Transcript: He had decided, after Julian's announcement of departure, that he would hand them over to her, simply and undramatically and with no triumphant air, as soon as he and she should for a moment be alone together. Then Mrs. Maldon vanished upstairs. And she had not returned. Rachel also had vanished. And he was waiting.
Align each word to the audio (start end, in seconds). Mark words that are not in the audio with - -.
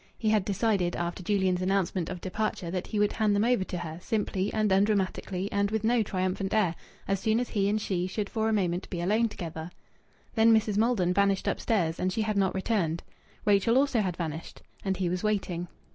He 0.17 0.29
had 0.29 0.43
decided, 0.45 0.95
after 0.95 1.21
Julian's 1.21 1.61
announcement 1.61 2.09
of 2.09 2.21
departure, 2.21 2.71
that 2.71 2.87
he 2.87 2.97
would 2.97 3.11
hand 3.13 3.35
them 3.35 3.43
over 3.43 3.63
to 3.65 3.77
her, 3.77 3.99
simply 4.01 4.51
and 4.51 4.71
undramatically 4.71 5.47
and 5.51 5.69
with 5.69 5.83
no 5.83 6.01
triumphant 6.01 6.55
air, 6.55 6.73
as 7.07 7.19
soon 7.19 7.39
as 7.39 7.49
he 7.49 7.69
and 7.69 7.79
she 7.79 8.07
should 8.07 8.27
for 8.27 8.49
a 8.49 8.51
moment 8.51 8.89
be 8.89 8.99
alone 8.99 9.29
together. 9.29 9.69
Then 10.33 10.51
Mrs. 10.55 10.75
Maldon 10.75 11.13
vanished 11.13 11.47
upstairs. 11.47 11.99
And 11.99 12.11
she 12.11 12.23
had 12.23 12.35
not 12.35 12.55
returned. 12.55 13.03
Rachel 13.45 13.77
also 13.77 14.01
had 14.01 14.17
vanished. 14.17 14.63
And 14.83 14.97
he 14.97 15.07
was 15.07 15.21
waiting. 15.23 15.67